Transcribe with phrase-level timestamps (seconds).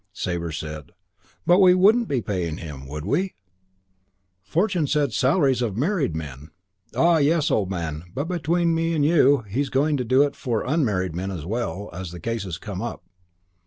[0.13, 0.93] Sabre said,
[1.45, 3.35] "But we wouldn't be paying him, would we?
[4.41, 6.49] Fortune said salaries of married men."
[6.95, 8.95] "Ah, yes, old man, but between you
[9.35, 12.57] and me he's going to do it for unmarried men as well, as the cases
[12.57, 13.03] come up."